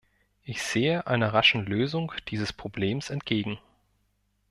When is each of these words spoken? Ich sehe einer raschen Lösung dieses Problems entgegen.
Ich 0.41 0.63
sehe 0.63 1.05
einer 1.05 1.31
raschen 1.31 1.63
Lösung 1.63 2.11
dieses 2.29 2.51
Problems 2.53 3.11
entgegen. 3.11 3.59